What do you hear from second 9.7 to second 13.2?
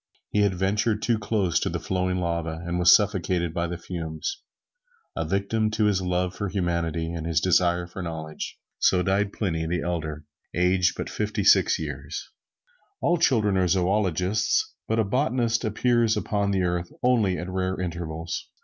Elder, aged but fifty six years. All